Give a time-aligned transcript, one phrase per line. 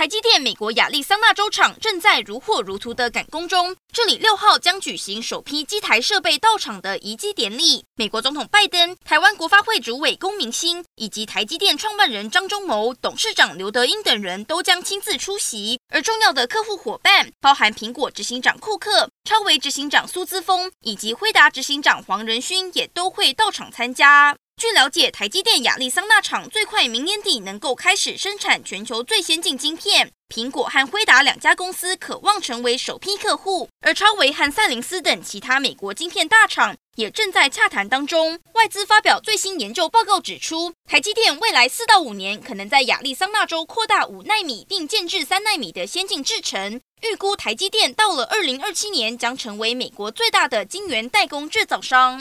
[0.00, 7.84] 台积电美国亚利桑那州厂正在如火如荼的赶工中，这里六号将举行首批机台设备到场的移机典礼。
[7.96, 24.34] 美国总统拜登、台湾国发会主委龚明鑫以及台积电创办人张忠谋、董事长刘德英等人都将亲自出席，而重要的客户伙伴，包含苹果执行长库克、超微执行长苏姿丰以及辉达执行长黄仁勋，也都会到场参加。
[24.60, 30.12] 据了解，台积电亚利桑那厂最快明年底能够开始生产全球最先进晶片。
[30.28, 38.38] 苹果和辉达两家公司渴望成为首批客户，而超维和赛灵思等其他美国晶片大厂也正在洽谈当中。
[38.52, 46.78] 外资发表最新研究报告指出，台积电未来四到五年可能在亚利桑那州扩大五纳米并建制三纳米的先进制程。
[47.00, 52.18] 预估台积电到了二零二七年将成为美国最大的晶圆代工制造商。